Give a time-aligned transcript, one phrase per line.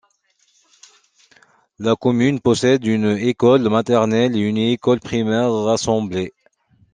[1.77, 6.33] La commune possède une école maternelle et une école primaire rassemblées.